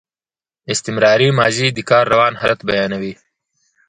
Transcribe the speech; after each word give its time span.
استمراري 0.73 1.29
ماضي 1.39 1.67
د 1.73 1.79
کار 1.89 2.05
روان 2.13 2.33
حالت 2.41 2.59
بیانوي. 2.69 3.13